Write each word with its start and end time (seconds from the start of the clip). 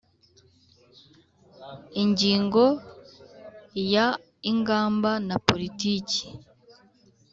Ingingo 2.01 2.63
ya 3.93 4.07
Ingamba 4.51 5.11
na 5.27 5.35
politiki 5.47 6.21